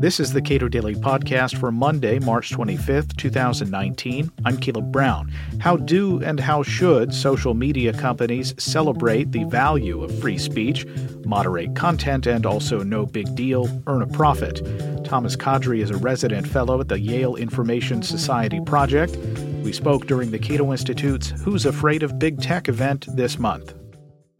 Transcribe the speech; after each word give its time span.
This 0.00 0.18
is 0.18 0.32
the 0.32 0.40
Cato 0.40 0.66
Daily 0.66 0.94
Podcast 0.94 1.58
for 1.58 1.70
Monday, 1.70 2.18
March 2.20 2.52
25th, 2.52 3.18
2019. 3.18 4.32
I'm 4.46 4.56
Caleb 4.56 4.90
Brown. 4.90 5.30
How 5.58 5.76
do 5.76 6.22
and 6.22 6.40
how 6.40 6.62
should 6.62 7.12
social 7.12 7.52
media 7.52 7.92
companies 7.92 8.54
celebrate 8.56 9.30
the 9.30 9.44
value 9.44 10.02
of 10.02 10.18
free 10.18 10.38
speech, 10.38 10.86
moderate 11.26 11.76
content, 11.76 12.26
and 12.26 12.46
also 12.46 12.82
no 12.82 13.04
big 13.04 13.34
deal, 13.34 13.68
earn 13.86 14.00
a 14.00 14.06
profit? 14.06 14.62
Thomas 15.04 15.36
Kadri 15.36 15.82
is 15.82 15.90
a 15.90 15.98
resident 15.98 16.48
fellow 16.48 16.80
at 16.80 16.88
the 16.88 16.98
Yale 16.98 17.36
Information 17.36 18.02
Society 18.02 18.60
Project. 18.64 19.18
We 19.62 19.74
spoke 19.74 20.06
during 20.06 20.30
the 20.30 20.38
Cato 20.38 20.72
Institute's 20.72 21.28
Who's 21.28 21.66
Afraid 21.66 22.02
of 22.02 22.18
Big 22.18 22.40
Tech 22.40 22.70
event 22.70 23.06
this 23.16 23.38
month. 23.38 23.74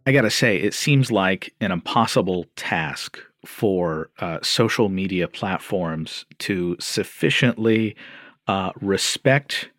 I 0.05 0.11
gotta 0.11 0.31
say, 0.31 0.57
it 0.57 0.73
seems 0.73 1.11
like 1.11 1.53
an 1.61 1.71
impossible 1.71 2.45
task 2.55 3.19
for 3.45 4.09
uh, 4.19 4.39
social 4.41 4.89
media 4.89 5.27
platforms 5.27 6.25
to 6.39 6.75
sufficiently 6.79 7.95
uh, 8.47 8.71
respect 8.81 9.69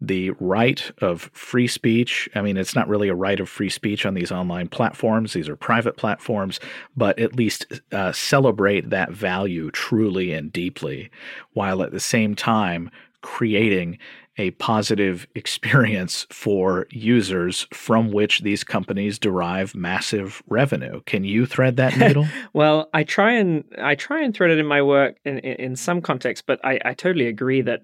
the 0.00 0.30
right 0.40 0.90
of 1.00 1.30
free 1.32 1.68
speech. 1.68 2.28
I 2.34 2.42
mean, 2.42 2.56
it's 2.56 2.74
not 2.74 2.88
really 2.88 3.08
a 3.08 3.14
right 3.14 3.38
of 3.38 3.48
free 3.48 3.68
speech 3.70 4.04
on 4.04 4.14
these 4.14 4.32
online 4.32 4.68
platforms, 4.68 5.32
these 5.32 5.48
are 5.48 5.54
private 5.56 5.96
platforms, 5.96 6.58
but 6.96 7.18
at 7.20 7.36
least 7.36 7.66
uh, 7.92 8.10
celebrate 8.10 8.90
that 8.90 9.12
value 9.12 9.70
truly 9.70 10.32
and 10.32 10.52
deeply, 10.52 11.10
while 11.52 11.82
at 11.82 11.92
the 11.92 12.00
same 12.00 12.34
time 12.34 12.90
creating 13.20 13.96
a 14.38 14.50
positive 14.52 15.26
experience 15.34 16.26
for 16.30 16.86
users 16.90 17.66
from 17.72 18.10
which 18.12 18.40
these 18.40 18.64
companies 18.64 19.18
derive 19.18 19.74
massive 19.74 20.42
revenue. 20.48 21.00
Can 21.06 21.24
you 21.24 21.46
thread 21.46 21.76
that 21.76 21.96
needle? 21.98 22.26
well, 22.52 22.88
I 22.94 23.04
try 23.04 23.32
and 23.32 23.64
I 23.78 23.94
try 23.94 24.22
and 24.22 24.34
thread 24.34 24.50
it 24.50 24.58
in 24.58 24.66
my 24.66 24.82
work 24.82 25.16
in, 25.24 25.38
in, 25.38 25.76
some 25.76 26.00
context, 26.00 26.44
but 26.46 26.60
I, 26.64 26.78
I 26.84 26.94
totally 26.94 27.26
agree 27.26 27.62
that 27.62 27.82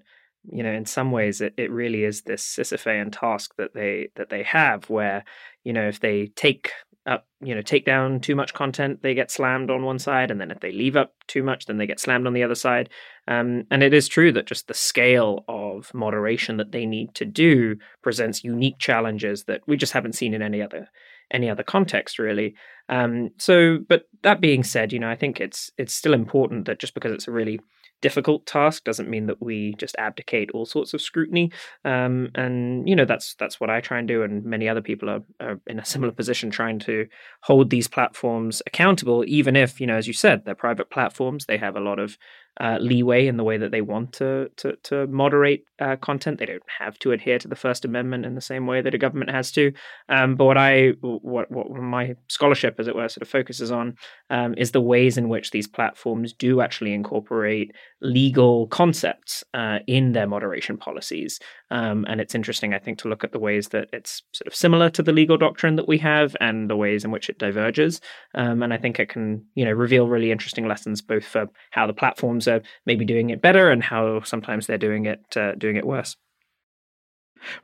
you 0.51 0.63
know 0.63 0.71
in 0.71 0.85
some 0.85 1.11
ways 1.11 1.41
it, 1.41 1.53
it 1.57 1.71
really 1.71 2.03
is 2.03 2.21
this 2.23 2.43
Sisyphean 2.43 3.11
task 3.11 3.53
that 3.57 3.73
they 3.73 4.09
that 4.15 4.29
they 4.29 4.43
have 4.43 4.89
where 4.89 5.23
you 5.63 5.73
know 5.73 5.87
if 5.87 5.99
they 5.99 6.27
take 6.35 6.71
up, 7.05 7.27
you 7.41 7.55
know, 7.55 7.61
take 7.61 7.85
down 7.85 8.19
too 8.19 8.35
much 8.35 8.53
content, 8.53 9.01
they 9.01 9.13
get 9.13 9.31
slammed 9.31 9.69
on 9.69 9.83
one 9.83 9.99
side, 9.99 10.31
and 10.31 10.39
then 10.39 10.51
if 10.51 10.59
they 10.59 10.71
leave 10.71 10.95
up 10.95 11.13
too 11.27 11.43
much, 11.43 11.65
then 11.65 11.77
they 11.77 11.87
get 11.87 11.99
slammed 11.99 12.27
on 12.27 12.33
the 12.33 12.43
other 12.43 12.55
side. 12.55 12.89
Um, 13.27 13.63
and 13.71 13.83
it 13.83 13.93
is 13.93 14.07
true 14.07 14.31
that 14.33 14.45
just 14.45 14.67
the 14.67 14.73
scale 14.73 15.45
of 15.47 15.93
moderation 15.93 16.57
that 16.57 16.71
they 16.71 16.85
need 16.85 17.15
to 17.15 17.25
do 17.25 17.77
presents 18.01 18.43
unique 18.43 18.79
challenges 18.79 19.45
that 19.45 19.61
we 19.67 19.77
just 19.77 19.93
haven't 19.93 20.13
seen 20.15 20.33
in 20.33 20.41
any 20.41 20.61
other 20.61 20.89
any 21.31 21.49
other 21.49 21.63
context 21.63 22.17
really. 22.17 22.55
Um, 22.89 23.29
so, 23.37 23.77
but 23.87 24.05
that 24.23 24.41
being 24.41 24.63
said, 24.63 24.91
you 24.91 24.99
know, 24.99 25.09
I 25.09 25.15
think 25.15 25.39
it's 25.39 25.71
it's 25.77 25.93
still 25.93 26.13
important 26.13 26.65
that 26.65 26.79
just 26.79 26.93
because 26.93 27.11
it's 27.11 27.27
a 27.27 27.31
really 27.31 27.59
difficult 28.01 28.45
task 28.45 28.83
doesn't 28.83 29.09
mean 29.09 29.27
that 29.27 29.41
we 29.41 29.75
just 29.77 29.95
abdicate 29.97 30.51
all 30.51 30.65
sorts 30.65 30.93
of 30.93 31.01
scrutiny. 31.01 31.51
Um, 31.85 32.29
and 32.35 32.87
you 32.87 32.95
know 32.95 33.05
that's 33.05 33.35
that's 33.35 33.59
what 33.59 33.69
I 33.69 33.81
try 33.81 33.99
and 33.99 34.07
do, 34.07 34.23
and 34.23 34.43
many 34.43 34.67
other 34.67 34.81
people 34.81 35.09
are, 35.09 35.21
are, 35.39 35.59
in 35.67 35.79
a 35.79 35.85
similar 35.85 36.11
position 36.11 36.49
trying 36.49 36.79
to 36.79 37.07
hold 37.41 37.69
these 37.69 37.87
platforms 37.87 38.61
accountable, 38.67 39.23
even 39.27 39.55
if 39.55 39.79
you 39.79 39.87
know, 39.87 39.95
as 39.95 40.07
you 40.07 40.13
said, 40.13 40.45
they're 40.45 40.55
private 40.55 40.89
platforms. 40.89 41.45
They 41.45 41.57
have 41.57 41.75
a 41.75 41.81
lot 41.81 41.99
of 41.99 42.17
uh, 42.59 42.77
leeway 42.79 43.25
in 43.25 43.37
the 43.37 43.43
way 43.43 43.57
that 43.57 43.71
they 43.71 43.81
want 43.81 44.11
to 44.11 44.49
to, 44.57 44.75
to 44.83 45.07
moderate 45.07 45.63
uh, 45.79 45.95
content. 45.95 46.39
They 46.39 46.45
don't 46.45 46.61
have 46.79 46.99
to 46.99 47.11
adhere 47.11 47.39
to 47.39 47.47
the 47.47 47.55
First 47.55 47.85
Amendment 47.85 48.25
in 48.25 48.35
the 48.35 48.41
same 48.41 48.67
way 48.67 48.81
that 48.81 48.93
a 48.93 48.97
government 48.97 49.31
has 49.31 49.51
to. 49.53 49.71
Um, 50.09 50.35
but 50.35 50.45
what 50.45 50.57
I 50.57 50.89
what 51.01 51.49
what 51.49 51.69
my 51.71 52.15
scholarship, 52.27 52.75
as 52.77 52.87
it 52.87 52.95
were, 52.95 53.07
sort 53.07 53.21
of 53.21 53.29
focuses 53.29 53.71
on 53.71 53.95
um, 54.29 54.55
is 54.57 54.71
the 54.71 54.81
ways 54.81 55.17
in 55.17 55.29
which 55.29 55.51
these 55.51 55.67
platforms 55.67 56.33
do 56.33 56.59
actually 56.59 56.93
incorporate 56.93 57.71
legal 58.01 58.67
concepts 58.67 59.43
uh, 59.53 59.79
in 59.87 60.13
their 60.13 60.27
moderation 60.27 60.77
policies. 60.77 61.39
Um, 61.69 62.05
and 62.07 62.21
it's 62.21 62.35
interesting, 62.35 62.73
I 62.73 62.79
think, 62.79 62.97
to 62.99 63.09
look 63.09 63.23
at 63.23 63.31
the 63.31 63.39
ways 63.39 63.69
that 63.69 63.89
it's 63.91 64.23
sort 64.31 64.47
of 64.47 64.55
similar 64.55 64.89
to 64.91 65.03
the 65.03 65.11
legal 65.11 65.37
doctrine 65.37 65.75
that 65.75 65.87
we 65.87 65.97
have 65.99 66.35
and 66.39 66.69
the 66.69 66.77
ways 66.77 67.03
in 67.03 67.11
which 67.11 67.29
it 67.29 67.39
diverges. 67.39 67.99
Um, 68.35 68.63
and 68.63 68.73
I 68.73 68.77
think 68.77 68.99
it 68.99 69.09
can, 69.09 69.45
you 69.55 69.65
know, 69.65 69.71
reveal 69.71 70.07
really 70.07 70.31
interesting 70.31 70.67
lessons 70.67 71.01
both 71.01 71.25
for 71.25 71.47
how 71.71 71.87
the 71.87 71.93
platforms 71.93 72.47
are 72.47 72.61
maybe 72.85 73.05
doing 73.05 73.29
it 73.29 73.41
better 73.41 73.69
and 73.69 73.83
how 73.83 74.21
sometimes 74.23 74.67
they're 74.67 74.77
doing 74.77 75.05
it 75.05 75.21
uh, 75.35 75.53
doing 75.55 75.75
it 75.75 75.85
worse. 75.85 76.15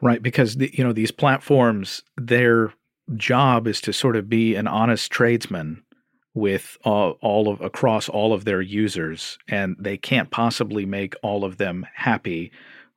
Right, 0.02 0.22
because 0.22 0.56
the, 0.56 0.72
you 0.74 0.84
know 0.84 0.94
these 0.94 1.12
platforms, 1.12 2.02
their 2.18 2.74
job 3.16 3.68
is 3.68 3.82
to 3.82 3.94
sort 3.94 4.16
of 4.16 4.30
be 4.30 4.56
an 4.56 4.68
honest 4.68 5.12
tradesman 5.12 5.84
with 6.36 6.78
all, 6.84 7.18
all 7.22 7.48
of 7.48 7.62
across 7.62 8.08
all 8.08 8.34
of 8.34 8.46
their 8.46 8.62
users, 8.62 9.40
and 9.48 9.76
they 9.80 9.98
can't 9.98 10.30
possibly 10.30 10.86
make 10.86 11.16
all 11.24 11.44
of 11.44 11.58
them 11.58 11.88
happy 11.96 12.52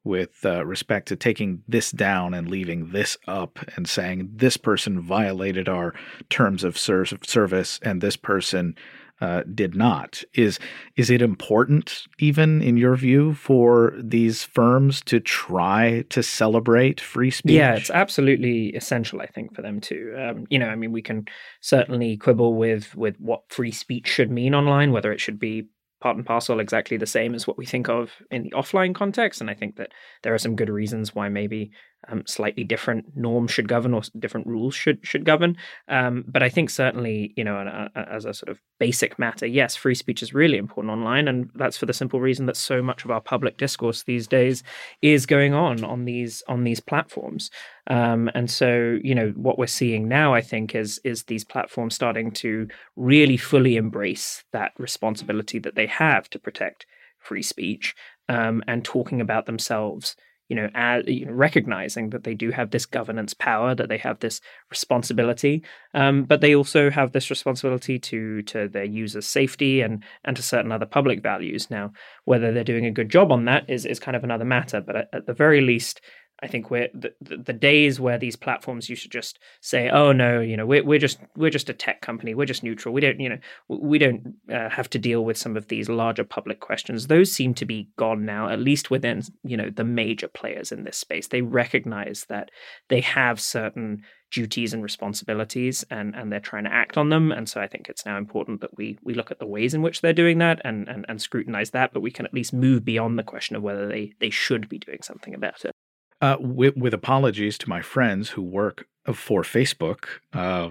with 0.05 0.45
uh, 0.45 0.65
respect 0.67 1.09
to 1.09 1.17
taking 1.17 1.63
this 1.69 1.91
down 1.91 2.35
and 2.35 2.49
leaving 2.49 2.91
this 2.91 3.17
up 3.27 3.59
and 3.77 3.89
saying 3.89 4.31
this 4.35 4.57
person 4.57 5.01
violated 5.01 5.69
our 5.69 5.95
terms 6.31 6.65
of 6.65 6.77
ser- 6.77 7.05
service 7.05 7.79
and 7.83 8.01
this 8.01 8.17
person 8.17 8.75
uh, 9.21 9.43
did 9.55 9.75
not. 9.75 10.23
Is 10.35 10.59
is 10.97 11.11
it 11.11 11.23
important, 11.23 12.05
even 12.19 12.63
in 12.63 12.77
your 12.77 12.97
view, 12.97 13.35
for 13.35 13.95
these 13.99 14.45
firms 14.45 15.01
to 15.03 15.21
try 15.21 16.05
to 16.11 16.23
celebrate 16.23 17.01
free 17.01 17.31
speech? 17.31 17.57
Yeah, 17.57 17.75
it's 17.75 17.91
absolutely 17.91 18.69
essential. 18.75 19.21
I 19.21 19.27
think 19.27 19.55
for 19.55 19.63
them 19.63 19.81
to, 19.83 20.15
um, 20.17 20.47
you 20.51 20.59
know, 20.59 20.69
I 20.69 20.77
mean, 20.77 20.93
we 20.93 21.03
can 21.03 21.27
certainly 21.61 22.17
quibble 22.17 22.55
with 22.55 22.95
with 22.95 23.17
what 23.19 23.43
free 23.49 23.73
speech 23.73 24.07
should 24.07 24.31
mean 24.31 24.55
online, 24.55 24.93
whether 24.93 25.13
it 25.13 25.21
should 25.21 25.39
be 25.39 25.69
part 26.01 26.17
and 26.17 26.25
parcel 26.25 26.61
exactly 26.61 26.97
the 26.97 27.07
same 27.07 27.35
as 27.35 27.47
what 27.47 27.59
we 27.59 27.67
think 27.67 27.89
of 27.89 28.13
in 28.31 28.45
the 28.45 28.51
offline 28.51 28.95
context. 28.95 29.41
And 29.41 29.51
I 29.51 29.55
think 29.55 29.77
that 29.77 29.91
there 30.23 30.33
are 30.33 30.39
some 30.39 30.55
good 30.55 30.71
reasons 30.71 31.15
why 31.15 31.29
maybe 31.29 31.73
um, 32.07 32.23
slightly 32.27 32.65
different 32.65 33.17
norms 33.17 33.51
should 33.51 33.69
govern 33.69 33.93
or 33.93 34.03
different 34.19 34.47
rules 34.47 34.75
should 34.75 35.01
should 35.03 35.25
govern. 35.25 35.57
Um, 35.89 36.25
but 36.29 36.43
I 36.43 36.49
think 36.49 36.71
certainly, 36.71 37.33
you 37.37 37.45
know, 37.45 37.57
uh, 37.59 37.89
as 37.95 38.25
a 38.25 38.33
sort 38.33 38.51
of 38.51 38.61
basic 38.79 39.19
matter, 39.19 39.47
yes, 39.47 39.75
free 39.75 39.95
speech 39.95 40.23
is 40.23 40.33
really 40.33 40.59
important 40.59 40.93
online, 40.93 41.27
and 41.27 41.51
that's 41.55 41.77
for 41.77 41.87
the 41.87 41.93
simple 41.93 42.21
reason 42.21 42.47
that 42.47 42.57
so 42.57 42.83
much 42.83 43.05
of 43.05 43.11
our 43.11 43.21
public 43.21 43.59
discourse 43.59 44.05
these 44.05 44.27
days 44.27 44.63
is 45.03 45.27
going 45.27 45.55
on 45.55 45.85
on 45.85 46.05
these 46.05 46.43
on 46.49 46.65
these 46.65 46.81
platforms. 46.81 47.51
Um, 47.89 48.31
and 48.35 48.51
so, 48.51 48.99
you 49.03 49.15
know, 49.15 49.31
what 49.31 49.59
we're 49.59 49.67
seeing 49.67 50.09
now, 50.09 50.35
I 50.35 50.41
think, 50.41 50.75
is 50.75 51.01
is 51.05 51.25
these 51.25 51.45
platforms 51.45 51.95
starting 51.95 52.31
to 52.33 52.69
really 52.97 53.37
fully 53.37 53.77
embrace 53.77 54.45
that 54.53 54.73
responsibility 54.79 55.59
that 55.59 55.75
they 55.75 55.87
have 55.87 56.31
to 56.31 56.39
protect 56.39 56.87
free 57.19 57.43
speech 57.43 57.95
um, 58.29 58.63
and 58.69 58.85
talking 58.85 59.21
about 59.21 59.47
themselves 59.47 60.15
you 60.49 60.57
know, 60.57 60.69
you 61.07 61.27
know, 61.27 61.33
recognizing 61.33 62.11
that 62.11 62.25
they 62.25 62.35
do 62.35 62.51
have 62.51 62.71
this 62.71 62.87
governance 62.87 63.35
power, 63.35 63.75
that 63.75 63.89
they 63.89 63.99
have 63.99 64.21
this 64.21 64.41
responsibility, 64.71 65.63
um, 65.95 66.25
but 66.25 66.41
they 66.41 66.55
also 66.55 66.91
have 66.91 67.13
this 67.13 67.31
responsibility 67.31 67.99
to 67.99 68.43
to 68.43 68.69
their 68.69 68.85
users' 68.85 69.27
safety 69.27 69.81
and 69.83 70.03
and 70.25 70.37
to 70.37 70.43
certain 70.43 70.73
other 70.73 70.87
public 70.87 71.23
values. 71.23 71.71
Now, 71.71 71.93
whether 72.25 72.53
they're 72.53 72.65
doing 72.65 72.87
a 72.87 72.91
good 72.91 73.11
job 73.11 73.31
on 73.31 73.45
that 73.45 73.69
is 73.69 73.85
is 73.85 74.01
kind 74.01 74.17
of 74.17 74.25
another 74.25 74.45
matter, 74.47 74.81
but 74.81 74.97
at, 74.97 75.09
at 75.13 75.27
the 75.27 75.35
very 75.35 75.61
least, 75.61 76.01
I 76.41 76.47
think 76.47 76.71
we're 76.71 76.89
the, 76.95 77.13
the, 77.21 77.53
days 77.53 77.99
where 77.99 78.17
these 78.17 78.37
platforms 78.37 78.89
used 78.89 79.03
to 79.03 79.09
just 79.09 79.41
say, 79.61 79.89
"Oh 79.91 80.13
no, 80.13 80.41
you 80.41 80.57
know, 80.57 80.67
we're 80.67 80.85
we're 80.85 81.01
just 81.01 81.19
we're 81.37 81.51
just 81.51 81.69
a 81.69 81.75
tech 81.75 82.01
company. 82.01 82.33
We're 82.33 82.47
just 82.47 82.63
neutral. 82.63 82.95
We 82.95 83.01
don't, 83.01 83.19
you 83.19 83.29
know, 83.29 83.39
we 83.69 83.99
don't 83.99 84.35
uh, 84.53 84.69
have 84.69 84.89
to 84.91 84.99
deal 85.01 85.25
with 85.25 85.37
some 85.37 85.57
of 85.57 85.67
these 85.67 85.89
larger 85.89 86.23
public 86.23 86.61
questions." 86.61 87.09
Those 87.09 87.33
seem 87.33 87.55
to 87.55 87.65
be 87.65 87.89
gone 87.97 88.25
now, 88.25 88.49
at 88.49 88.61
least 88.61 88.89
within 88.91 89.23
you 89.43 89.57
know 89.57 89.71
the 89.71 89.85
major 89.85 90.29
players 90.29 90.71
in 90.71 90.85
this 90.85 90.97
space. 90.97 91.27
They 91.27 91.43
recognize 91.43 92.27
that 92.29 92.51
they 92.89 93.01
have 93.01 93.41
certain 93.41 94.05
duties 94.31 94.73
and 94.73 94.83
responsibilities, 94.85 95.85
and 95.91 96.15
and 96.15 96.31
they're 96.31 96.39
trying 96.39 96.65
to 96.65 96.73
act 96.73 96.97
on 96.97 97.09
them. 97.09 97.33
And 97.33 97.49
so 97.49 97.61
I 97.61 97.67
think 97.67 97.89
it's 97.89 98.07
now 98.07 98.17
important 98.17 98.61
that 98.61 98.77
we 98.77 98.97
we 99.03 99.15
look 99.15 99.33
at 99.33 99.41
the 99.41 99.47
ways 99.47 99.75
in 99.75 99.83
which 99.83 100.03
they're 100.03 100.13
doing 100.13 100.39
that 100.39 100.61
and 100.65 100.89
and, 100.89 101.05
and 101.09 101.21
scrutinize 101.21 101.71
that, 101.73 101.93
but 101.93 102.01
we 102.01 102.13
can 102.13 102.27
at 102.27 102.35
least 102.35 102.53
move 102.53 102.85
beyond 102.85 103.19
the 103.19 103.25
question 103.25 103.57
of 103.57 103.63
whether 103.65 103.89
they 103.89 104.13
they 104.21 104.31
should 104.31 104.69
be 104.69 104.79
doing 104.79 105.01
something 105.03 105.35
about 105.35 105.65
it. 105.65 105.73
Uh, 106.21 106.37
with, 106.41 106.77
with, 106.77 106.93
apologies 106.93 107.57
to 107.59 107.69
my 107.69 107.81
friends 107.81 108.31
who 108.31 108.43
work 108.43 108.87
for 109.15 109.43
Facebook, 109.43 110.07
uh, 110.33 110.71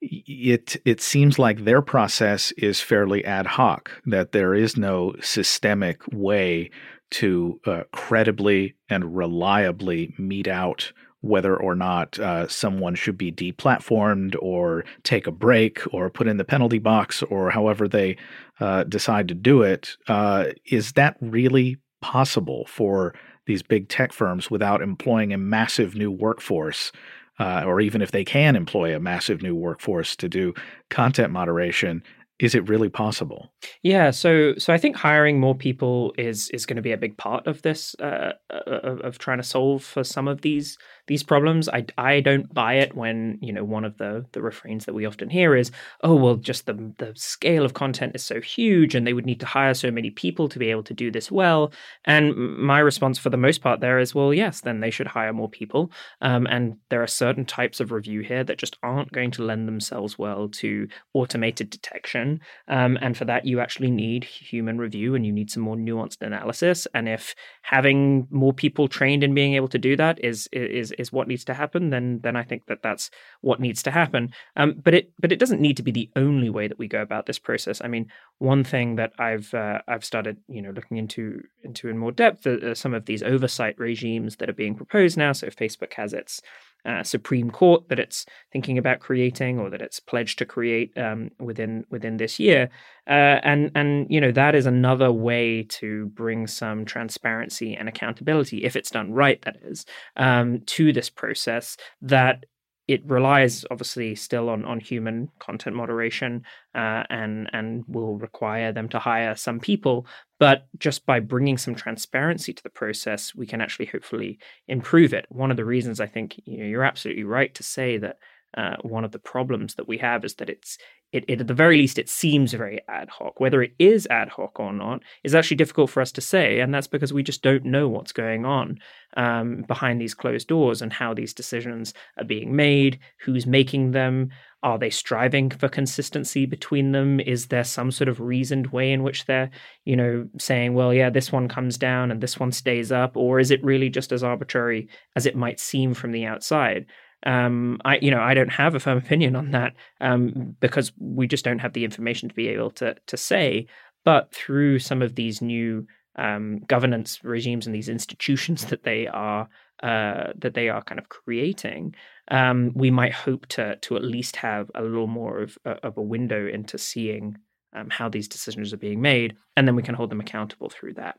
it 0.00 0.76
it 0.84 1.00
seems 1.00 1.38
like 1.38 1.64
their 1.64 1.80
process 1.80 2.52
is 2.52 2.80
fairly 2.80 3.24
ad 3.24 3.46
hoc. 3.46 3.90
That 4.04 4.32
there 4.32 4.54
is 4.54 4.76
no 4.76 5.14
systemic 5.20 6.02
way 6.12 6.70
to 7.12 7.60
uh, 7.66 7.84
credibly 7.92 8.74
and 8.88 9.16
reliably 9.16 10.14
mete 10.18 10.48
out 10.48 10.92
whether 11.20 11.56
or 11.56 11.74
not 11.74 12.18
uh, 12.18 12.46
someone 12.48 12.94
should 12.94 13.16
be 13.16 13.32
deplatformed 13.32 14.36
or 14.42 14.84
take 15.04 15.26
a 15.26 15.32
break 15.32 15.80
or 15.94 16.10
put 16.10 16.26
in 16.26 16.36
the 16.36 16.44
penalty 16.44 16.78
box 16.78 17.22
or 17.22 17.50
however 17.50 17.88
they 17.88 18.14
uh, 18.60 18.84
decide 18.84 19.26
to 19.28 19.34
do 19.34 19.62
it. 19.62 19.96
Uh, 20.06 20.46
is 20.66 20.92
that 20.92 21.16
really 21.22 21.78
possible 22.02 22.66
for 22.68 23.14
these 23.46 23.62
big 23.62 23.88
tech 23.88 24.12
firms 24.12 24.50
without 24.50 24.82
employing 24.82 25.32
a 25.32 25.38
massive 25.38 25.94
new 25.94 26.10
workforce, 26.10 26.92
uh, 27.38 27.62
or 27.66 27.80
even 27.80 28.00
if 28.02 28.10
they 28.10 28.24
can 28.24 28.56
employ 28.56 28.94
a 28.94 29.00
massive 29.00 29.42
new 29.42 29.54
workforce 29.54 30.16
to 30.16 30.28
do 30.28 30.54
content 30.90 31.32
moderation, 31.32 32.02
is 32.40 32.54
it 32.54 32.68
really 32.68 32.88
possible? 32.88 33.52
Yeah, 33.82 34.10
so 34.10 34.54
so 34.58 34.72
I 34.72 34.78
think 34.78 34.96
hiring 34.96 35.38
more 35.38 35.54
people 35.54 36.12
is 36.18 36.48
is 36.50 36.66
going 36.66 36.76
to 36.76 36.82
be 36.82 36.90
a 36.90 36.96
big 36.96 37.16
part 37.16 37.46
of 37.46 37.62
this 37.62 37.94
uh, 38.00 38.32
of, 38.50 39.00
of, 39.02 39.18
trying 39.18 39.38
to 39.38 39.44
solve 39.44 39.84
for 39.84 40.02
some 40.02 40.26
of 40.26 40.42
these 40.42 40.76
these 41.06 41.22
problems. 41.22 41.68
I, 41.68 41.86
I 41.96 42.20
don't 42.20 42.52
buy 42.52 42.74
it 42.74 42.96
when 42.96 43.38
you 43.40 43.52
know 43.52 43.62
one 43.62 43.84
of 43.84 43.98
the 43.98 44.26
the 44.32 44.42
refrains 44.42 44.84
that 44.86 44.94
we 44.94 45.06
often 45.06 45.30
hear 45.30 45.54
is 45.54 45.70
oh 46.02 46.16
well 46.16 46.34
just 46.34 46.66
the 46.66 46.92
the 46.98 47.12
scale 47.14 47.64
of 47.64 47.74
content 47.74 48.16
is 48.16 48.24
so 48.24 48.40
huge 48.40 48.96
and 48.96 49.06
they 49.06 49.12
would 49.12 49.26
need 49.26 49.40
to 49.40 49.46
hire 49.46 49.74
so 49.74 49.92
many 49.92 50.10
people 50.10 50.48
to 50.48 50.58
be 50.58 50.70
able 50.70 50.84
to 50.84 50.94
do 50.94 51.12
this 51.12 51.30
well. 51.30 51.72
And 52.04 52.34
my 52.36 52.80
response 52.80 53.16
for 53.16 53.30
the 53.30 53.36
most 53.36 53.62
part 53.62 53.78
there 53.78 54.00
is 54.00 54.12
well 54.12 54.34
yes 54.34 54.60
then 54.60 54.80
they 54.80 54.90
should 54.90 55.06
hire 55.06 55.32
more 55.32 55.48
people. 55.48 55.92
Um, 56.20 56.48
and 56.48 56.78
there 56.88 57.02
are 57.02 57.06
certain 57.06 57.44
types 57.44 57.78
of 57.78 57.92
review 57.92 58.22
here 58.22 58.42
that 58.42 58.58
just 58.58 58.76
aren't 58.82 59.12
going 59.12 59.30
to 59.32 59.44
lend 59.44 59.68
themselves 59.68 60.18
well 60.18 60.48
to 60.48 60.88
automated 61.12 61.70
detection 61.70 62.23
um, 62.68 62.98
and 63.00 63.16
for 63.16 63.24
that, 63.24 63.44
you 63.44 63.60
actually 63.60 63.90
need 63.90 64.24
human 64.24 64.78
review 64.78 65.14
and 65.14 65.24
you 65.24 65.32
need 65.32 65.50
some 65.50 65.62
more 65.62 65.76
nuanced 65.76 66.22
analysis. 66.22 66.86
And 66.94 67.08
if 67.08 67.34
having 67.62 68.26
more 68.30 68.52
people 68.52 68.88
trained 68.88 69.24
in 69.24 69.34
being 69.34 69.54
able 69.54 69.68
to 69.68 69.78
do 69.78 69.96
that 69.96 70.22
is 70.24 70.48
is 70.52 70.92
is 70.92 71.12
what 71.12 71.28
needs 71.28 71.44
to 71.44 71.54
happen, 71.54 71.90
then 71.90 72.20
then 72.22 72.36
I 72.36 72.42
think 72.42 72.66
that 72.66 72.82
that's 72.82 73.10
what 73.40 73.60
needs 73.60 73.82
to 73.84 73.90
happen. 73.90 74.32
Um, 74.56 74.74
but 74.82 74.94
it 74.94 75.12
but 75.18 75.32
it 75.32 75.38
doesn't 75.38 75.60
need 75.60 75.76
to 75.76 75.82
be 75.82 75.92
the 75.92 76.10
only 76.16 76.50
way 76.50 76.68
that 76.68 76.78
we 76.78 76.88
go 76.88 77.02
about 77.02 77.26
this 77.26 77.38
process. 77.38 77.80
I 77.82 77.88
mean, 77.88 78.06
one 78.38 78.64
thing 78.64 78.96
that 78.96 79.12
I've 79.18 79.52
uh, 79.54 79.80
I've 79.88 80.04
started 80.04 80.38
you 80.48 80.62
know 80.62 80.70
looking 80.70 80.96
into 80.96 81.42
into 81.62 81.88
in 81.88 81.98
more 81.98 82.12
depth 82.12 82.46
are 82.46 82.74
some 82.74 82.94
of 82.94 83.06
these 83.06 83.22
oversight 83.22 83.78
regimes 83.78 84.36
that 84.36 84.48
are 84.48 84.54
being 84.54 84.74
proposed 84.74 85.16
now. 85.16 85.32
So 85.32 85.48
Facebook 85.48 85.94
has 85.94 86.12
its 86.12 86.40
uh, 86.84 87.02
Supreme 87.02 87.50
Court 87.50 87.88
that 87.88 87.98
it's 87.98 88.26
thinking 88.52 88.78
about 88.78 89.00
creating 89.00 89.58
or 89.58 89.70
that 89.70 89.80
it's 89.82 90.00
pledged 90.00 90.38
to 90.38 90.44
create 90.44 90.96
um, 90.98 91.30
within 91.38 91.84
within 91.90 92.16
this 92.16 92.38
year, 92.38 92.68
uh, 93.06 93.40
and 93.42 93.70
and 93.74 94.06
you 94.10 94.20
know 94.20 94.32
that 94.32 94.54
is 94.54 94.66
another 94.66 95.10
way 95.10 95.62
to 95.64 96.06
bring 96.06 96.46
some 96.46 96.84
transparency 96.84 97.74
and 97.74 97.88
accountability, 97.88 98.64
if 98.64 98.76
it's 98.76 98.90
done 98.90 99.12
right, 99.12 99.40
that 99.42 99.56
is, 99.62 99.86
um, 100.16 100.60
to 100.66 100.92
this 100.92 101.10
process 101.10 101.76
that 102.02 102.44
it 102.86 103.02
relies 103.06 103.64
obviously 103.70 104.14
still 104.14 104.50
on, 104.50 104.64
on 104.64 104.78
human 104.78 105.28
content 105.38 105.74
moderation 105.74 106.42
uh, 106.74 107.02
and 107.08 107.48
and 107.52 107.84
will 107.88 108.16
require 108.16 108.72
them 108.72 108.88
to 108.88 108.98
hire 108.98 109.34
some 109.34 109.58
people 109.58 110.06
but 110.44 110.66
just 110.78 111.06
by 111.06 111.20
bringing 111.20 111.56
some 111.56 111.74
transparency 111.74 112.52
to 112.52 112.62
the 112.62 112.68
process 112.68 113.34
we 113.34 113.46
can 113.46 113.62
actually 113.62 113.86
hopefully 113.86 114.38
improve 114.68 115.14
it. 115.14 115.24
One 115.30 115.50
of 115.50 115.56
the 115.56 115.64
reasons 115.64 116.00
i 116.00 116.06
think 116.06 116.38
you 116.44 116.58
know, 116.58 116.66
you're 116.66 116.84
absolutely 116.84 117.24
right 117.24 117.54
to 117.54 117.62
say 117.62 117.96
that 117.96 118.18
uh, 118.56 118.76
one 118.82 119.04
of 119.04 119.12
the 119.12 119.18
problems 119.18 119.74
that 119.74 119.88
we 119.88 119.98
have 119.98 120.24
is 120.24 120.34
that 120.34 120.50
it's 120.50 120.78
it, 121.12 121.24
it, 121.28 121.40
at 121.40 121.46
the 121.46 121.54
very 121.54 121.76
least 121.78 121.98
it 121.98 122.08
seems 122.08 122.52
very 122.52 122.80
ad 122.88 123.08
hoc. 123.08 123.38
Whether 123.38 123.62
it 123.62 123.72
is 123.78 124.06
ad 124.10 124.28
hoc 124.28 124.58
or 124.58 124.72
not 124.72 125.02
is 125.22 125.34
actually 125.34 125.58
difficult 125.58 125.90
for 125.90 126.00
us 126.00 126.10
to 126.12 126.20
say 126.20 126.60
and 126.60 126.74
that's 126.74 126.86
because 126.86 127.12
we 127.12 127.22
just 127.22 127.42
don't 127.42 127.64
know 127.64 127.88
what's 127.88 128.12
going 128.12 128.44
on 128.44 128.78
um, 129.16 129.64
behind 129.68 130.00
these 130.00 130.14
closed 130.14 130.48
doors 130.48 130.82
and 130.82 130.92
how 130.92 131.14
these 131.14 131.32
decisions 131.32 131.94
are 132.18 132.24
being 132.24 132.56
made 132.56 132.98
who's 133.20 133.46
making 133.46 133.92
them 133.92 134.30
are 134.64 134.78
they 134.78 134.88
striving 134.88 135.50
for 135.50 135.68
consistency 135.68 136.46
between 136.46 136.92
them? 136.92 137.20
Is 137.20 137.48
there 137.48 137.64
some 137.64 137.90
sort 137.90 138.08
of 138.08 138.18
reasoned 138.18 138.68
way 138.68 138.92
in 138.92 139.02
which 139.02 139.26
they're 139.26 139.50
you 139.84 139.94
know 139.94 140.26
saying 140.38 140.74
well 140.74 140.92
yeah 140.92 141.10
this 141.10 141.30
one 141.30 141.48
comes 141.48 141.76
down 141.76 142.10
and 142.10 142.20
this 142.20 142.40
one 142.40 142.50
stays 142.50 142.90
up 142.90 143.16
or 143.16 143.38
is 143.38 143.50
it 143.50 143.62
really 143.62 143.90
just 143.90 144.10
as 144.10 144.24
arbitrary 144.24 144.88
as 145.16 145.26
it 145.26 145.36
might 145.36 145.60
seem 145.60 145.92
from 145.92 146.12
the 146.12 146.24
outside 146.24 146.86
um, 147.24 147.80
I, 147.84 147.98
you 147.98 148.10
know, 148.10 148.20
I 148.20 148.34
don't 148.34 148.52
have 148.52 148.74
a 148.74 148.80
firm 148.80 148.98
opinion 148.98 149.34
on 149.34 149.50
that 149.52 149.74
um, 150.00 150.56
because 150.60 150.92
we 150.98 151.26
just 151.26 151.44
don't 151.44 151.58
have 151.58 151.72
the 151.72 151.84
information 151.84 152.28
to 152.28 152.34
be 152.34 152.48
able 152.48 152.70
to 152.72 152.94
to 153.06 153.16
say. 153.16 153.66
But 154.04 154.32
through 154.34 154.80
some 154.80 155.00
of 155.00 155.14
these 155.14 155.40
new 155.40 155.86
um, 156.16 156.60
governance 156.66 157.24
regimes 157.24 157.66
and 157.66 157.74
these 157.74 157.88
institutions 157.88 158.66
that 158.66 158.84
they 158.84 159.06
are 159.06 159.48
uh, 159.82 160.32
that 160.38 160.54
they 160.54 160.68
are 160.68 160.82
kind 160.82 160.98
of 160.98 161.08
creating, 161.08 161.94
um, 162.30 162.72
we 162.74 162.90
might 162.90 163.12
hope 163.12 163.46
to 163.48 163.76
to 163.76 163.96
at 163.96 164.04
least 164.04 164.36
have 164.36 164.70
a 164.74 164.82
little 164.82 165.06
more 165.06 165.40
of 165.40 165.58
uh, 165.64 165.76
of 165.82 165.96
a 165.96 166.02
window 166.02 166.46
into 166.46 166.76
seeing 166.76 167.36
um, 167.74 167.88
how 167.90 168.08
these 168.08 168.28
decisions 168.28 168.72
are 168.72 168.78
being 168.78 169.00
made, 169.00 169.34
and 169.56 169.66
then 169.66 169.74
we 169.74 169.82
can 169.82 169.94
hold 169.94 170.10
them 170.10 170.20
accountable 170.20 170.68
through 170.68 170.94
that. 170.94 171.18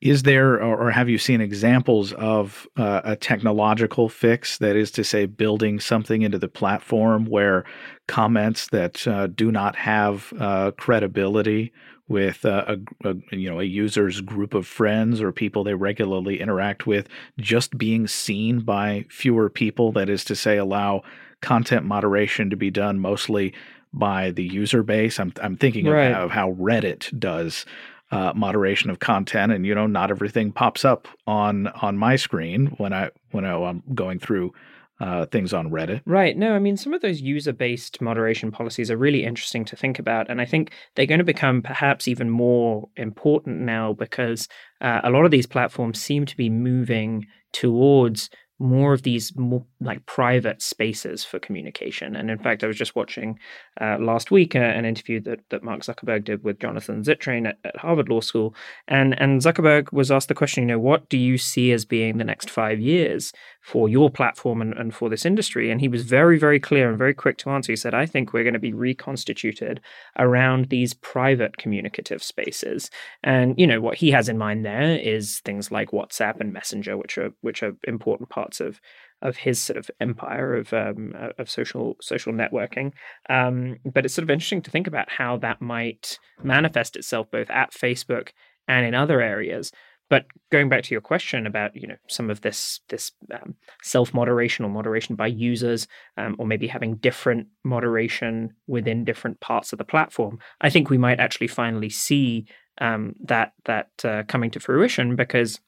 Is 0.00 0.22
there, 0.22 0.62
or 0.62 0.90
have 0.90 1.10
you 1.10 1.18
seen 1.18 1.42
examples 1.42 2.14
of 2.14 2.66
uh, 2.78 3.02
a 3.04 3.16
technological 3.16 4.08
fix 4.08 4.56
that 4.56 4.74
is 4.74 4.90
to 4.92 5.04
say, 5.04 5.26
building 5.26 5.78
something 5.78 6.22
into 6.22 6.38
the 6.38 6.48
platform 6.48 7.26
where 7.26 7.64
comments 8.08 8.68
that 8.68 9.06
uh, 9.06 9.26
do 9.26 9.52
not 9.52 9.76
have 9.76 10.32
uh, 10.40 10.70
credibility 10.78 11.70
with 12.08 12.46
uh, 12.46 12.76
a, 13.04 13.10
a, 13.10 13.36
you 13.36 13.50
know 13.50 13.60
a 13.60 13.64
user's 13.64 14.22
group 14.22 14.54
of 14.54 14.66
friends 14.66 15.20
or 15.20 15.32
people 15.32 15.64
they 15.64 15.74
regularly 15.74 16.40
interact 16.40 16.86
with 16.86 17.06
just 17.38 17.76
being 17.76 18.06
seen 18.06 18.60
by 18.60 19.04
fewer 19.10 19.50
people? 19.50 19.92
That 19.92 20.08
is 20.08 20.24
to 20.24 20.34
say, 20.34 20.56
allow 20.56 21.02
content 21.42 21.84
moderation 21.84 22.48
to 22.48 22.56
be 22.56 22.70
done 22.70 23.00
mostly 23.00 23.52
by 23.92 24.30
the 24.30 24.44
user 24.44 24.82
base. 24.82 25.20
I'm 25.20 25.34
I'm 25.42 25.58
thinking 25.58 25.86
right. 25.86 26.06
of, 26.06 26.14
how, 26.14 26.24
of 26.24 26.30
how 26.30 26.52
Reddit 26.52 27.18
does 27.18 27.66
uh, 28.10 28.32
moderation 28.34 28.90
of 28.90 28.98
content, 28.98 29.52
and 29.52 29.64
you 29.64 29.74
know, 29.74 29.86
not 29.86 30.10
everything 30.10 30.52
pops 30.52 30.84
up 30.84 31.08
on 31.26 31.68
on 31.68 31.96
my 31.96 32.16
screen 32.16 32.66
when 32.78 32.92
I 32.92 33.10
when 33.30 33.44
I, 33.44 33.54
I'm 33.54 33.82
going 33.94 34.18
through 34.18 34.52
uh, 35.00 35.24
things 35.26 35.54
on 35.54 35.70
Reddit. 35.70 36.02
Right. 36.04 36.36
No, 36.36 36.54
I 36.54 36.58
mean, 36.58 36.76
some 36.76 36.92
of 36.92 37.00
those 37.00 37.22
user 37.22 37.52
based 37.52 38.00
moderation 38.02 38.50
policies 38.50 38.90
are 38.90 38.96
really 38.96 39.24
interesting 39.24 39.64
to 39.66 39.76
think 39.76 39.98
about. 39.98 40.28
And 40.28 40.40
I 40.40 40.44
think 40.44 40.72
they're 40.94 41.06
going 41.06 41.18
to 41.18 41.24
become 41.24 41.62
perhaps 41.62 42.06
even 42.06 42.28
more 42.28 42.88
important 42.96 43.60
now 43.60 43.94
because 43.94 44.46
uh, 44.82 45.00
a 45.02 45.10
lot 45.10 45.24
of 45.24 45.30
these 45.30 45.46
platforms 45.46 46.00
seem 46.00 46.26
to 46.26 46.36
be 46.36 46.50
moving 46.50 47.26
towards 47.52 48.28
more 48.60 48.92
of 48.92 49.02
these 49.02 49.34
more 49.36 49.64
like 49.80 50.04
private 50.04 50.60
spaces 50.60 51.24
for 51.24 51.38
communication. 51.38 52.14
And 52.14 52.30
in 52.30 52.38
fact, 52.38 52.62
I 52.62 52.66
was 52.66 52.76
just 52.76 52.94
watching 52.94 53.38
uh, 53.80 53.96
last 53.98 54.30
week 54.30 54.54
uh, 54.54 54.58
an 54.58 54.84
interview 54.84 55.18
that, 55.20 55.40
that 55.48 55.64
Mark 55.64 55.80
Zuckerberg 55.80 56.24
did 56.24 56.44
with 56.44 56.60
Jonathan 56.60 57.02
Zittrain 57.02 57.48
at, 57.48 57.58
at, 57.64 57.76
Harvard 57.78 58.10
Law 58.10 58.20
School. 58.20 58.54
And, 58.86 59.18
and 59.18 59.40
Zuckerberg 59.40 59.92
was 59.92 60.10
asked 60.10 60.28
the 60.28 60.34
question, 60.34 60.64
you 60.64 60.66
know, 60.68 60.78
what 60.78 61.08
do 61.08 61.16
you 61.16 61.38
see 61.38 61.72
as 61.72 61.86
being 61.86 62.18
the 62.18 62.24
next 62.24 62.50
five 62.50 62.78
years 62.78 63.32
for 63.62 63.88
your 63.88 64.10
platform 64.10 64.60
and, 64.60 64.74
and 64.74 64.94
for 64.94 65.08
this 65.08 65.24
industry? 65.24 65.70
And 65.70 65.80
he 65.80 65.88
was 65.88 66.04
very, 66.04 66.38
very 66.38 66.60
clear 66.60 66.90
and 66.90 66.98
very 66.98 67.14
quick 67.14 67.38
to 67.38 67.50
answer. 67.50 67.72
He 67.72 67.76
said, 67.76 67.94
I 67.94 68.04
think 68.04 68.34
we're 68.34 68.44
going 68.44 68.52
to 68.52 68.60
be 68.60 68.74
reconstituted 68.74 69.80
around 70.18 70.68
these 70.68 70.92
private 70.92 71.56
communicative 71.56 72.22
spaces. 72.22 72.90
And, 73.24 73.58
you 73.58 73.66
know, 73.66 73.80
what 73.80 73.96
he 73.96 74.10
has 74.10 74.28
in 74.28 74.36
mind 74.36 74.66
there 74.66 74.98
is 74.98 75.38
things 75.40 75.70
like 75.70 75.92
WhatsApp 75.92 76.40
and 76.40 76.52
Messenger, 76.52 76.98
which 76.98 77.16
are 77.16 77.32
which 77.40 77.62
are 77.62 77.74
important 77.84 78.28
parts 78.28 78.49
parts 78.50 78.60
of 78.60 78.80
of 79.22 79.36
his 79.36 79.60
sort 79.60 79.76
of 79.76 79.90
empire 80.00 80.54
of 80.54 80.72
um, 80.72 81.14
of 81.38 81.50
social 81.50 81.96
social 82.00 82.32
networking. 82.32 82.92
Um, 83.28 83.76
but 83.84 84.04
it's 84.04 84.14
sort 84.14 84.24
of 84.24 84.30
interesting 84.30 84.62
to 84.62 84.70
think 84.70 84.86
about 84.86 85.10
how 85.10 85.36
that 85.38 85.60
might 85.60 86.18
manifest 86.42 86.96
itself 86.96 87.30
both 87.30 87.50
at 87.50 87.72
Facebook 87.72 88.30
and 88.66 88.86
in 88.86 88.94
other 88.94 89.20
areas. 89.20 89.72
But 90.08 90.24
going 90.50 90.68
back 90.68 90.82
to 90.84 90.94
your 90.94 91.02
question 91.02 91.46
about 91.46 91.76
you 91.76 91.86
know 91.86 91.96
some 92.08 92.30
of 92.30 92.40
this 92.40 92.80
this 92.88 93.12
um, 93.32 93.54
self 93.82 94.14
moderation 94.14 94.64
or 94.64 94.70
moderation 94.70 95.16
by 95.16 95.28
users, 95.28 95.86
um, 96.16 96.36
or 96.38 96.46
maybe 96.46 96.66
having 96.66 96.96
different 96.96 97.46
moderation 97.62 98.54
within 98.66 99.04
different 99.04 99.40
parts 99.40 99.72
of 99.72 99.78
the 99.78 99.84
platform, 99.84 100.38
I 100.62 100.70
think 100.70 100.88
we 100.88 100.98
might 100.98 101.20
actually 101.20 101.48
finally 101.48 101.90
see 101.90 102.46
um, 102.80 103.14
that 103.22 103.52
that 103.66 103.90
uh, 104.04 104.22
coming 104.26 104.50
to 104.52 104.60
fruition 104.60 105.14
because 105.14 105.60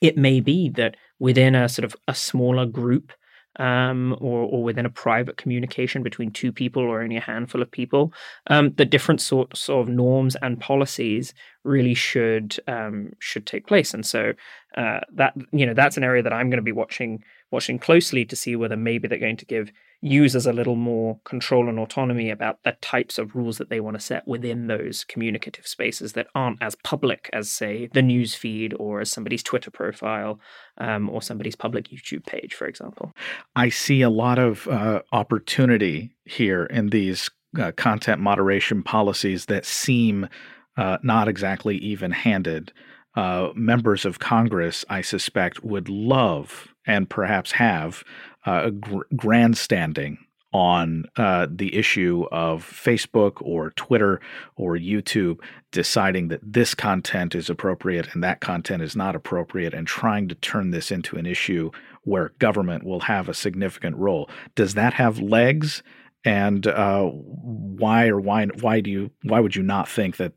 it 0.00 0.16
may 0.16 0.40
be 0.40 0.68
that 0.70 0.96
within 1.18 1.54
a 1.54 1.68
sort 1.68 1.84
of 1.84 1.96
a 2.06 2.14
smaller 2.14 2.66
group 2.66 3.12
um, 3.56 4.16
or, 4.20 4.42
or 4.42 4.62
within 4.62 4.86
a 4.86 4.90
private 4.90 5.36
communication 5.36 6.02
between 6.02 6.30
two 6.30 6.52
people 6.52 6.82
or 6.82 7.02
only 7.02 7.16
a 7.16 7.20
handful 7.20 7.60
of 7.60 7.70
people, 7.70 8.12
um, 8.46 8.72
the 8.76 8.84
different 8.84 9.20
sorts 9.20 9.68
of 9.68 9.88
norms 9.88 10.36
and 10.42 10.60
policies 10.60 11.34
really 11.64 11.94
should 11.94 12.56
um, 12.68 13.12
should 13.18 13.46
take 13.46 13.66
place. 13.66 13.92
And 13.92 14.06
so 14.06 14.32
uh, 14.76 15.00
that 15.14 15.34
you 15.52 15.66
know 15.66 15.74
that's 15.74 15.96
an 15.96 16.04
area 16.04 16.22
that 16.22 16.32
I'm 16.32 16.50
going 16.50 16.58
to 16.58 16.62
be 16.62 16.72
watching 16.72 17.22
watching 17.50 17.78
closely 17.78 18.24
to 18.26 18.36
see 18.36 18.54
whether 18.54 18.76
maybe 18.76 19.08
they're 19.08 19.18
going 19.18 19.36
to 19.38 19.46
give 19.46 19.72
users 20.00 20.46
a 20.46 20.52
little 20.52 20.76
more 20.76 21.18
control 21.24 21.68
and 21.68 21.78
autonomy 21.78 22.30
about 22.30 22.62
the 22.62 22.72
types 22.80 23.18
of 23.18 23.34
rules 23.34 23.58
that 23.58 23.68
they 23.68 23.80
want 23.80 23.96
to 23.98 24.00
set 24.00 24.26
within 24.28 24.68
those 24.68 25.04
communicative 25.04 25.66
spaces 25.66 26.12
that 26.12 26.28
aren't 26.34 26.62
as 26.62 26.76
public 26.76 27.28
as, 27.32 27.50
say, 27.50 27.88
the 27.92 28.02
news 28.02 28.34
feed 28.34 28.74
or 28.78 29.00
as 29.00 29.10
somebody's 29.10 29.42
Twitter 29.42 29.70
profile 29.70 30.38
um, 30.78 31.10
or 31.10 31.20
somebody's 31.20 31.56
public 31.56 31.88
YouTube 31.88 32.24
page, 32.26 32.54
for 32.54 32.66
example. 32.66 33.12
I 33.56 33.70
see 33.70 34.02
a 34.02 34.10
lot 34.10 34.38
of 34.38 34.68
uh, 34.68 35.02
opportunity 35.12 36.12
here 36.24 36.64
in 36.66 36.90
these 36.90 37.28
uh, 37.58 37.72
content 37.72 38.20
moderation 38.20 38.82
policies 38.82 39.46
that 39.46 39.64
seem 39.64 40.28
uh, 40.76 40.98
not 41.02 41.26
exactly 41.26 41.76
even 41.78 42.12
handed. 42.12 42.72
Uh, 43.16 43.48
members 43.56 44.04
of 44.04 44.20
Congress, 44.20 44.84
I 44.88 45.00
suspect, 45.00 45.64
would 45.64 45.88
love 45.88 46.68
and 46.86 47.10
perhaps 47.10 47.52
have 47.52 48.04
uh, 48.48 48.70
gr- 48.70 49.02
grandstanding 49.14 50.18
on 50.54 51.04
uh, 51.18 51.46
the 51.50 51.76
issue 51.76 52.24
of 52.32 52.64
Facebook 52.64 53.34
or 53.42 53.70
Twitter 53.72 54.20
or 54.56 54.78
YouTube 54.78 55.38
deciding 55.70 56.28
that 56.28 56.40
this 56.42 56.74
content 56.74 57.34
is 57.34 57.50
appropriate 57.50 58.08
and 58.14 58.24
that 58.24 58.40
content 58.40 58.82
is 58.82 58.96
not 58.96 59.14
appropriate 59.14 59.74
and 59.74 59.86
trying 59.86 60.26
to 60.28 60.34
turn 60.36 60.70
this 60.70 60.90
into 60.90 61.16
an 61.16 61.26
issue 61.26 61.70
where 62.04 62.32
government 62.38 62.84
will 62.84 63.00
have 63.00 63.28
a 63.28 63.34
significant 63.34 63.94
role. 63.96 64.30
Does 64.54 64.72
that 64.74 64.94
have 64.94 65.20
legs? 65.20 65.82
And 66.24 66.66
uh, 66.66 67.04
why 67.04 68.08
or 68.08 68.18
why 68.18 68.46
why 68.60 68.80
do 68.80 68.90
you 68.90 69.10
why 69.22 69.40
would 69.40 69.54
you 69.54 69.62
not 69.62 69.88
think 69.88 70.16
that 70.16 70.32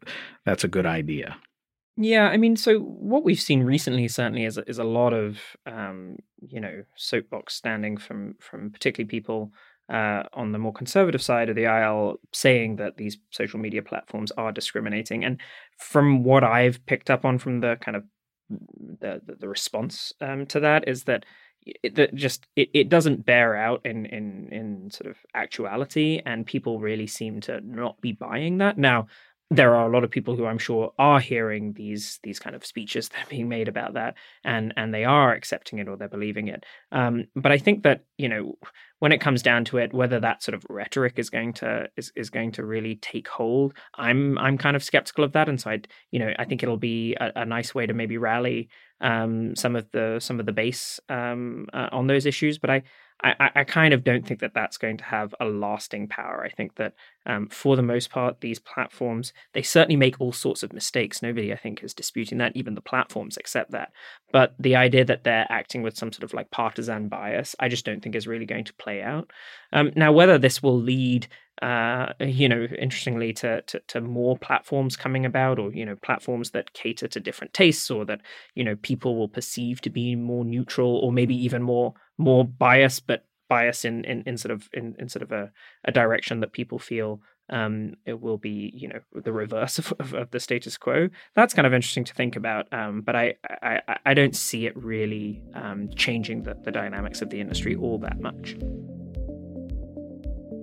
that's 0.45 0.63
a 0.63 0.67
good 0.67 0.85
idea? 0.85 1.37
Yeah, 1.97 2.27
I 2.29 2.37
mean, 2.37 2.55
so 2.55 2.79
what 2.79 3.23
we've 3.23 3.39
seen 3.39 3.63
recently 3.63 4.07
certainly 4.07 4.45
is 4.45 4.57
is 4.65 4.79
a 4.79 4.83
lot 4.83 5.13
of 5.13 5.39
um, 5.65 6.15
you 6.41 6.59
know 6.59 6.83
soapbox 6.95 7.53
standing 7.55 7.97
from 7.97 8.35
from 8.39 8.71
particularly 8.71 9.09
people 9.09 9.51
uh, 9.91 10.23
on 10.33 10.51
the 10.53 10.57
more 10.59 10.71
conservative 10.73 11.21
side 11.21 11.49
of 11.49 11.55
the 11.55 11.67
aisle 11.67 12.15
saying 12.33 12.77
that 12.77 12.95
these 12.97 13.17
social 13.31 13.59
media 13.59 13.81
platforms 13.81 14.31
are 14.37 14.51
discriminating. 14.51 15.25
And 15.25 15.39
from 15.77 16.23
what 16.23 16.43
I've 16.45 16.83
picked 16.85 17.09
up 17.09 17.25
on 17.25 17.37
from 17.37 17.59
the 17.59 17.75
kind 17.81 17.97
of 17.97 18.03
the 18.49 19.21
the, 19.25 19.35
the 19.35 19.49
response 19.49 20.13
um, 20.21 20.45
to 20.47 20.59
that 20.61 20.87
is 20.87 21.03
that 21.03 21.25
it, 21.83 21.95
that 21.95 22.15
just 22.15 22.47
it, 22.55 22.69
it 22.73 22.89
doesn't 22.89 23.25
bear 23.25 23.55
out 23.55 23.81
in 23.85 24.05
in 24.05 24.47
in 24.51 24.91
sort 24.91 25.11
of 25.11 25.17
actuality, 25.35 26.21
and 26.25 26.45
people 26.45 26.79
really 26.79 27.07
seem 27.07 27.41
to 27.41 27.59
not 27.61 27.99
be 28.01 28.13
buying 28.13 28.57
that 28.59 28.77
now 28.77 29.07
there 29.51 29.75
are 29.75 29.85
a 29.85 29.91
lot 29.91 30.05
of 30.05 30.09
people 30.09 30.37
who 30.37 30.45
I'm 30.45 30.57
sure 30.57 30.93
are 30.97 31.19
hearing 31.19 31.73
these 31.73 32.19
these 32.23 32.39
kind 32.39 32.55
of 32.55 32.65
speeches 32.65 33.09
that 33.09 33.25
are 33.25 33.29
being 33.29 33.49
made 33.49 33.67
about 33.67 33.93
that, 33.93 34.15
and 34.43 34.73
and 34.77 34.93
they 34.93 35.05
are 35.05 35.33
accepting 35.33 35.79
it 35.79 35.87
or 35.87 35.97
they're 35.97 36.07
believing 36.07 36.47
it. 36.47 36.65
Um, 36.91 37.25
but 37.35 37.51
I 37.51 37.57
think 37.57 37.83
that 37.83 38.05
you 38.17 38.29
know 38.29 38.55
when 39.01 39.11
it 39.11 39.19
comes 39.19 39.41
down 39.41 39.65
to 39.65 39.79
it, 39.79 39.95
whether 39.95 40.19
that 40.19 40.43
sort 40.43 40.53
of 40.53 40.63
rhetoric 40.69 41.17
is 41.17 41.31
going 41.31 41.53
to 41.53 41.89
is, 41.97 42.11
is 42.15 42.29
going 42.29 42.51
to 42.51 42.63
really 42.63 42.97
take 42.97 43.27
hold, 43.27 43.73
I'm 43.95 44.37
I'm 44.37 44.59
kind 44.59 44.75
of 44.75 44.83
skeptical 44.83 45.23
of 45.23 45.31
that. 45.31 45.49
And 45.49 45.59
so 45.59 45.71
I 45.71 45.81
you 46.11 46.19
know 46.19 46.31
I 46.37 46.45
think 46.45 46.61
it'll 46.61 46.77
be 46.77 47.15
a, 47.15 47.31
a 47.37 47.45
nice 47.45 47.73
way 47.73 47.87
to 47.87 47.95
maybe 47.95 48.19
rally 48.19 48.69
um, 49.01 49.55
some 49.55 49.75
of 49.75 49.89
the 49.91 50.19
some 50.19 50.39
of 50.39 50.45
the 50.45 50.51
base 50.51 50.99
um, 51.09 51.65
uh, 51.73 51.89
on 51.91 52.05
those 52.05 52.27
issues. 52.27 52.59
But 52.59 52.69
I 52.69 52.83
I, 53.23 53.51
I 53.55 53.63
kind 53.63 53.93
of 53.93 54.03
don't 54.03 54.25
think 54.25 54.39
that 54.39 54.53
that's 54.53 54.77
going 54.77 54.97
to 54.97 55.03
have 55.03 55.35
a 55.39 55.45
lasting 55.45 56.07
power. 56.07 56.43
I 56.43 56.49
think 56.49 56.75
that 56.75 56.93
um, 57.25 57.47
for 57.49 57.75
the 57.75 57.83
most 57.83 58.09
part, 58.09 58.41
these 58.41 58.59
platforms 58.59 59.31
they 59.53 59.61
certainly 59.61 59.95
make 59.95 60.19
all 60.19 60.31
sorts 60.31 60.63
of 60.63 60.73
mistakes. 60.73 61.21
Nobody, 61.21 61.53
I 61.53 61.57
think, 61.57 61.83
is 61.83 61.93
disputing 61.93 62.39
that. 62.39 62.55
Even 62.55 62.73
the 62.75 62.81
platforms 62.81 63.37
accept 63.37 63.71
that. 63.71 63.91
But 64.31 64.55
the 64.59 64.75
idea 64.75 65.05
that 65.05 65.23
they're 65.23 65.45
acting 65.49 65.83
with 65.83 65.97
some 65.97 66.11
sort 66.11 66.23
of 66.23 66.33
like 66.33 66.49
partisan 66.51 67.09
bias, 67.09 67.55
I 67.59 67.67
just 67.67 67.85
don't 67.85 68.01
think 68.01 68.15
is 68.15 68.27
really 68.27 68.45
going 68.45 68.65
to 68.65 68.73
play 68.73 68.90
out. 68.99 69.31
Um, 69.71 69.91
now, 69.95 70.11
whether 70.11 70.37
this 70.37 70.61
will 70.61 70.77
lead 70.77 71.27
uh, 71.61 72.13
you 72.19 72.49
know, 72.49 72.63
interestingly, 72.79 73.31
to, 73.33 73.61
to, 73.61 73.79
to 73.87 74.01
more 74.01 74.35
platforms 74.35 74.97
coming 74.97 75.27
about, 75.27 75.59
or 75.59 75.71
you 75.71 75.85
know, 75.85 75.95
platforms 75.95 76.51
that 76.51 76.73
cater 76.73 77.07
to 77.07 77.19
different 77.19 77.53
tastes, 77.53 77.91
or 77.91 78.03
that 78.03 78.21
you 78.55 78.63
know 78.63 78.75
people 78.77 79.15
will 79.15 79.27
perceive 79.27 79.79
to 79.81 79.89
be 79.89 80.15
more 80.15 80.43
neutral, 80.43 80.97
or 80.97 81.11
maybe 81.11 81.35
even 81.35 81.61
more 81.61 81.93
more 82.17 82.43
bias, 82.43 82.99
but 82.99 83.25
bias 83.47 83.85
in 83.85 84.03
in, 84.05 84.23
in 84.25 84.37
sort 84.37 84.51
of 84.51 84.69
in, 84.73 84.95
in 84.97 85.07
sort 85.07 85.21
of 85.21 85.31
a, 85.31 85.51
a 85.85 85.91
direction 85.91 86.39
that 86.39 86.51
people 86.51 86.79
feel 86.79 87.21
um, 87.51 87.95
it 88.05 88.21
will 88.21 88.37
be 88.37 88.71
you 88.73 88.87
know 88.87 88.99
the 89.13 89.33
reverse 89.33 89.77
of, 89.77 89.93
of, 89.99 90.13
of, 90.13 90.31
the 90.31 90.39
status 90.39 90.77
quo. 90.77 91.09
That's 91.35 91.53
kind 91.53 91.67
of 91.67 91.73
interesting 91.73 92.05
to 92.05 92.13
think 92.13 92.35
about, 92.35 92.71
um, 92.73 93.01
but 93.01 93.15
I, 93.15 93.35
I 93.61 93.81
I 94.05 94.13
don't 94.13 94.35
see 94.35 94.65
it 94.65 94.75
really 94.75 95.41
um, 95.53 95.89
changing 95.95 96.43
the, 96.43 96.55
the 96.63 96.71
dynamics 96.71 97.21
of 97.21 97.29
the 97.29 97.39
industry 97.39 97.75
all 97.75 97.99
that 97.99 98.19
much. 98.19 98.55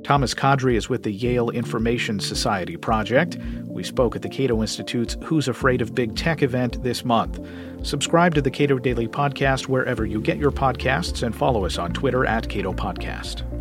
Thomas 0.08 0.32
Kadri 0.32 0.74
is 0.74 0.88
with 0.88 1.02
the 1.02 1.12
Yale 1.12 1.50
Information 1.50 2.18
Society 2.18 2.78
Project. 2.78 3.36
We 3.66 3.82
spoke 3.82 4.16
at 4.16 4.22
the 4.22 4.28
Cato 4.30 4.62
Institute's 4.62 5.18
Who's 5.24 5.48
Afraid 5.48 5.82
of 5.82 5.94
Big 5.94 6.16
Tech 6.16 6.42
event 6.42 6.82
this 6.82 7.04
month. 7.04 7.38
Subscribe 7.82 8.34
to 8.34 8.40
the 8.40 8.50
Cato 8.50 8.78
Daily 8.78 9.06
Podcast 9.06 9.68
wherever 9.68 10.06
you 10.06 10.22
get 10.22 10.38
your 10.38 10.50
podcasts 10.50 11.22
and 11.22 11.36
follow 11.36 11.66
us 11.66 11.76
on 11.76 11.92
Twitter 11.92 12.24
at 12.24 12.48
Cato 12.48 12.72
Podcast. 12.72 13.57